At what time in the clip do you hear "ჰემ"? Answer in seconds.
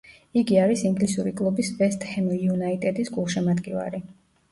2.13-2.31